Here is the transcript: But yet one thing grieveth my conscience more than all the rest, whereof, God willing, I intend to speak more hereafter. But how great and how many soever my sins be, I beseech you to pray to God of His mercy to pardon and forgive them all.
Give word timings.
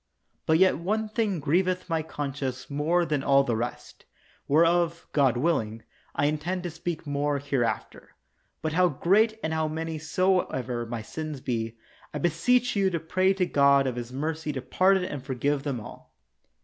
But 0.47 0.57
yet 0.57 0.79
one 0.79 1.09
thing 1.09 1.39
grieveth 1.39 1.87
my 1.87 2.01
conscience 2.01 2.71
more 2.71 3.05
than 3.05 3.21
all 3.21 3.43
the 3.43 3.55
rest, 3.55 4.05
whereof, 4.47 5.05
God 5.11 5.37
willing, 5.37 5.83
I 6.15 6.25
intend 6.25 6.63
to 6.63 6.71
speak 6.71 7.05
more 7.05 7.37
hereafter. 7.37 8.15
But 8.63 8.73
how 8.73 8.89
great 8.89 9.37
and 9.43 9.53
how 9.53 9.67
many 9.67 9.99
soever 9.99 10.87
my 10.87 11.03
sins 11.03 11.39
be, 11.39 11.77
I 12.15 12.17
beseech 12.17 12.75
you 12.75 12.89
to 12.89 12.99
pray 12.99 13.35
to 13.35 13.45
God 13.45 13.85
of 13.85 13.95
His 13.95 14.11
mercy 14.11 14.51
to 14.53 14.61
pardon 14.63 15.05
and 15.05 15.23
forgive 15.23 15.61
them 15.61 15.79
all. 15.79 16.11